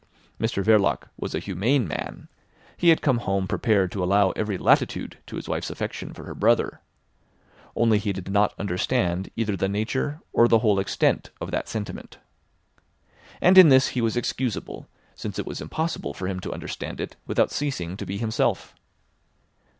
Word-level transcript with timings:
Mr 0.39 0.63
Verloc 0.63 1.03
was 1.15 1.35
a 1.35 1.39
humane 1.39 1.87
man; 1.87 2.27
he 2.75 2.89
had 2.89 3.03
come 3.03 3.19
home 3.19 3.47
prepared 3.47 3.91
to 3.91 4.03
allow 4.03 4.31
every 4.31 4.57
latitude 4.57 5.19
to 5.27 5.35
his 5.35 5.47
wife's 5.47 5.69
affection 5.69 6.11
for 6.11 6.23
her 6.23 6.33
brother. 6.33 6.81
Only 7.75 7.99
he 7.99 8.11
did 8.11 8.31
not 8.31 8.55
understand 8.57 9.29
either 9.35 9.55
the 9.55 9.69
nature 9.69 10.19
or 10.33 10.47
the 10.47 10.57
whole 10.57 10.79
extent 10.79 11.29
of 11.39 11.51
that 11.51 11.69
sentiment. 11.69 12.17
And 13.41 13.59
in 13.59 13.69
this 13.69 13.89
he 13.89 14.01
was 14.01 14.17
excusable, 14.17 14.87
since 15.13 15.37
it 15.37 15.45
was 15.45 15.61
impossible 15.61 16.15
for 16.15 16.27
him 16.27 16.39
to 16.39 16.51
understand 16.51 16.99
it 16.99 17.15
without 17.27 17.51
ceasing 17.51 17.95
to 17.97 18.05
be 18.07 18.17
himself. 18.17 18.73